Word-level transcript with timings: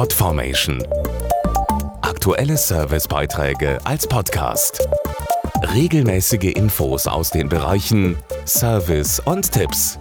Podformation. 0.00 0.82
Aktuelle 2.00 2.56
Servicebeiträge 2.56 3.78
als 3.84 4.06
Podcast. 4.06 4.88
Regelmäßige 5.74 6.54
Infos 6.54 7.06
aus 7.06 7.28
den 7.28 7.50
Bereichen 7.50 8.16
Service 8.46 9.20
und 9.20 9.52
Tipps. 9.52 9.98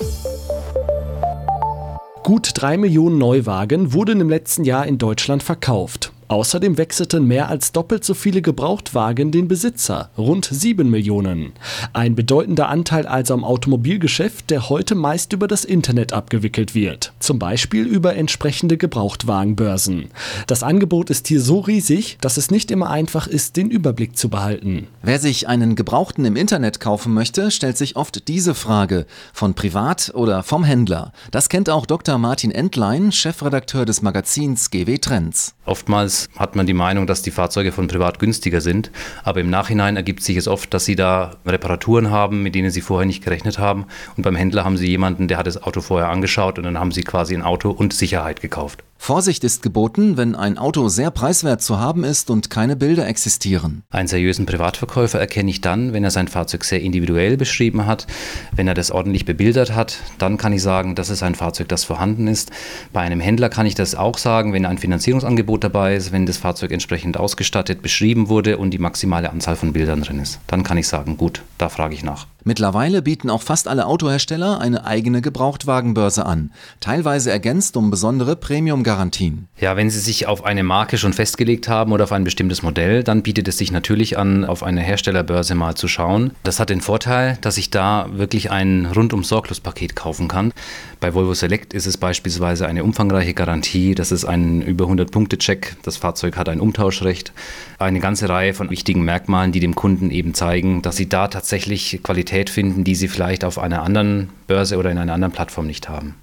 Gut 2.23 2.51
drei 2.53 2.77
Millionen 2.77 3.17
Neuwagen 3.17 3.91
wurden 3.91 4.21
im 4.21 4.29
letzten 4.29 4.63
Jahr 4.63 4.87
in 4.87 4.99
Deutschland 4.99 5.43
verkauft. 5.43 6.13
Außerdem 6.29 6.77
wechselten 6.77 7.25
mehr 7.25 7.49
als 7.49 7.71
doppelt 7.71 8.03
so 8.03 8.13
viele 8.13 8.43
Gebrauchtwagen 8.43 9.31
den 9.31 9.47
Besitzer, 9.47 10.11
rund 10.15 10.45
7 10.45 10.87
Millionen. 10.87 11.53
Ein 11.91 12.13
bedeutender 12.13 12.69
Anteil 12.69 13.07
also 13.07 13.33
am 13.33 13.43
Automobilgeschäft, 13.43 14.51
der 14.51 14.69
heute 14.69 14.93
meist 14.93 15.33
über 15.33 15.47
das 15.47 15.65
Internet 15.65 16.13
abgewickelt 16.13 16.75
wird, 16.75 17.13
zum 17.17 17.39
Beispiel 17.39 17.83
über 17.83 18.15
entsprechende 18.15 18.77
Gebrauchtwagenbörsen. 18.77 20.11
Das 20.45 20.61
Angebot 20.61 21.09
ist 21.09 21.27
hier 21.27 21.41
so 21.41 21.61
riesig, 21.61 22.19
dass 22.21 22.37
es 22.37 22.51
nicht 22.51 22.69
immer 22.69 22.91
einfach 22.91 23.25
ist, 23.25 23.57
den 23.57 23.71
Überblick 23.71 24.15
zu 24.15 24.29
behalten. 24.29 24.85
Wer 25.01 25.17
sich 25.17 25.47
einen 25.47 25.75
Gebrauchten 25.75 26.25
im 26.25 26.35
Internet 26.35 26.79
kaufen 26.79 27.11
möchte, 27.11 27.49
stellt 27.49 27.77
sich 27.77 27.95
oft 27.95 28.27
diese 28.27 28.53
Frage, 28.53 29.07
von 29.33 29.55
privat 29.55 30.11
oder 30.13 30.43
vom 30.43 30.63
Händler. 30.63 31.11
Das 31.31 31.49
kennt 31.49 31.71
auch 31.71 31.87
Dr. 31.87 32.19
Martin 32.19 32.51
Entlein, 32.51 33.11
Chefredakteur 33.11 33.85
des 33.85 34.03
Magazins 34.03 34.69
GW 34.69 34.99
Trends. 34.99 35.55
Oftmals 35.65 36.18
hat 36.37 36.55
man 36.55 36.65
die 36.65 36.73
Meinung, 36.73 37.07
dass 37.07 37.21
die 37.21 37.31
Fahrzeuge 37.31 37.71
von 37.71 37.87
privat 37.87 38.19
günstiger 38.19 38.59
sind, 38.59 38.91
aber 39.23 39.39
im 39.39 39.49
Nachhinein 39.49 39.95
ergibt 39.95 40.23
sich 40.23 40.35
es 40.35 40.47
oft, 40.47 40.73
dass 40.73 40.85
sie 40.85 40.95
da 40.95 41.37
Reparaturen 41.45 42.11
haben, 42.11 42.43
mit 42.43 42.55
denen 42.55 42.71
sie 42.71 42.81
vorher 42.81 43.05
nicht 43.05 43.23
gerechnet 43.23 43.59
haben. 43.59 43.85
Und 44.17 44.23
beim 44.23 44.35
Händler 44.35 44.65
haben 44.65 44.77
sie 44.77 44.87
jemanden, 44.87 45.27
der 45.27 45.37
hat 45.37 45.47
das 45.47 45.61
Auto 45.61 45.81
vorher 45.81 46.09
angeschaut 46.09 46.57
und 46.57 46.65
dann 46.65 46.79
haben 46.79 46.91
sie 46.91 47.03
quasi 47.03 47.35
ein 47.35 47.43
Auto 47.43 47.69
und 47.69 47.93
Sicherheit 47.93 48.41
gekauft. 48.41 48.83
Vorsicht 49.01 49.43
ist 49.45 49.63
geboten, 49.63 50.17
wenn 50.17 50.35
ein 50.35 50.57
Auto 50.59 50.89
sehr 50.89 51.09
preiswert 51.09 51.63
zu 51.63 51.79
haben 51.79 52.03
ist 52.03 52.29
und 52.29 52.51
keine 52.51 52.75
Bilder 52.75 53.07
existieren. 53.07 53.81
Einen 53.89 54.09
seriösen 54.09 54.45
Privatverkäufer 54.45 55.17
erkenne 55.19 55.49
ich 55.49 55.61
dann, 55.61 55.93
wenn 55.93 56.03
er 56.03 56.11
sein 56.11 56.27
Fahrzeug 56.27 56.63
sehr 56.65 56.81
individuell 56.81 57.37
beschrieben 57.37 57.87
hat, 57.87 58.05
wenn 58.51 58.67
er 58.67 58.75
das 58.75 58.91
ordentlich 58.91 59.25
bebildert 59.25 59.73
hat, 59.73 59.97
dann 60.19 60.37
kann 60.37 60.53
ich 60.53 60.61
sagen, 60.61 60.93
das 60.93 61.09
ist 61.09 61.23
ein 61.23 61.33
Fahrzeug, 61.33 61.69
das 61.69 61.85
vorhanden 61.85 62.27
ist. 62.27 62.51
Bei 62.93 62.99
einem 62.99 63.21
Händler 63.21 63.49
kann 63.49 63.65
ich 63.65 63.73
das 63.73 63.95
auch 63.95 64.17
sagen, 64.17 64.53
wenn 64.53 64.65
ein 64.65 64.77
Finanzierungsangebot 64.77 65.63
dabei 65.63 65.95
ist, 65.95 66.11
wenn 66.11 66.27
das 66.27 66.37
Fahrzeug 66.37 66.71
entsprechend 66.71 67.17
ausgestattet, 67.17 67.81
beschrieben 67.81 68.27
wurde 68.27 68.57
und 68.57 68.71
die 68.71 68.79
maximale 68.79 69.31
Anzahl 69.31 69.55
von 69.55 69.73
Bildern 69.73 70.01
drin 70.01 70.19
ist. 70.19 70.39
Dann 70.45 70.63
kann 70.63 70.77
ich 70.77 70.87
sagen, 70.87 71.17
gut, 71.17 71.41
da 71.59 71.69
frage 71.69 71.93
ich 71.93 72.03
nach. 72.03 72.25
Mittlerweile 72.45 73.01
bieten 73.01 73.29
auch 73.29 73.41
fast 73.41 73.67
alle 73.67 73.85
Autohersteller 73.85 74.59
eine 74.59 74.85
eigene 74.85 75.21
Gebrauchtwagenbörse 75.21 76.25
an, 76.25 76.51
teilweise 76.79 77.31
ergänzt 77.31 77.75
um 77.75 77.91
besondere 77.91 78.37
Premium-Garantien. 78.37 79.49
Ja, 79.59 79.75
wenn 79.75 79.89
Sie 79.89 79.99
sich 79.99 80.25
auf 80.25 80.45
eine 80.45 80.63
Marke 80.63 80.97
schon 80.97 81.11
festgelegt 81.11 81.67
haben 81.67 81.91
oder 81.91 82.05
auf 82.05 82.13
ein 82.13 82.23
bestimmtes 82.23 82.63
Modell, 82.63 83.03
dann 83.03 83.23
bietet 83.23 83.49
es 83.49 83.57
sich 83.57 83.71
natürlich 83.73 84.17
an, 84.17 84.45
auf 84.45 84.63
eine 84.63 84.81
Herstellerbörse 84.81 85.53
mal 85.53 85.75
zu 85.75 85.89
schauen. 85.89 86.31
Das 86.43 86.61
hat 86.61 86.69
den 86.69 86.79
Vorteil, 86.79 87.37
dass 87.41 87.57
ich 87.57 87.71
da 87.71 88.07
wirklich 88.13 88.51
ein 88.51 88.85
rundum 88.85 89.25
sorglos 89.25 89.59
Paket 89.59 89.97
kaufen 89.97 90.29
kann. 90.29 90.53
Bei 91.01 91.13
Volvo 91.13 91.33
Select 91.33 91.73
ist 91.73 91.87
es 91.87 91.97
beispielsweise 91.97 92.67
eine 92.67 92.85
umfangreiche 92.85 93.33
Garantie, 93.33 93.95
das 93.95 94.13
ist 94.13 94.23
ein 94.23 94.61
über 94.61 94.85
100 94.85 95.11
Punkte 95.11 95.37
Check, 95.37 95.75
das 95.83 95.97
Fahrzeug 95.97 96.37
hat 96.37 96.47
ein 96.47 96.61
Umtauschrecht, 96.61 97.33
eine 97.79 97.99
ganze 97.99 98.29
Reihe 98.29 98.53
von 98.53 98.69
wichtigen 98.69 99.03
Merkmalen, 99.03 99.51
die 99.51 99.59
dem 99.59 99.75
Kunden 99.75 100.09
eben 100.09 100.33
zeigen, 100.33 100.81
dass 100.81 100.95
sie 100.95 101.09
da 101.09 101.27
tatsächlich 101.49 102.01
Qualität 102.03 102.51
finden, 102.51 102.83
die 102.83 102.93
sie 102.93 103.07
vielleicht 103.07 103.43
auf 103.43 103.57
einer 103.57 103.81
anderen 103.81 104.29
Börse 104.45 104.77
oder 104.77 104.91
in 104.91 104.99
einer 104.99 105.13
anderen 105.13 105.33
Plattform 105.33 105.65
nicht 105.65 105.89
haben. 105.89 106.13